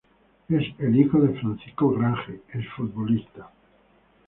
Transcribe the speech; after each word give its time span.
Él 0.49 0.55
es 0.79 0.83
el 0.83 0.99
hijo 0.99 1.19
de 1.19 1.39
Francisco 1.39 1.91
Grange, 1.91 2.41
ex 2.55 2.67
futbolista. 2.75 3.51